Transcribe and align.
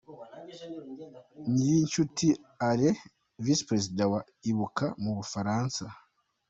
Ngirinshuti 1.49 2.27
Alain, 2.67 2.97
Visi 3.43 3.63
Perezida 3.69 4.03
wa 4.13 4.21
Ibuka 4.49 4.85
mu 5.03 5.11
Bufaransa 5.17 5.83